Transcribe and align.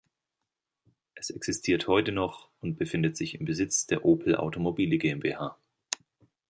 Es 1.13 1.29
existiert 1.29 1.87
heute 1.87 2.11
noch 2.11 2.49
und 2.59 2.79
befindet 2.79 3.15
sich 3.15 3.35
im 3.35 3.45
Besitz 3.45 3.85
der 3.85 4.03
Opel 4.03 4.35
Automobile 4.35 4.97
GmbH. 4.97 5.59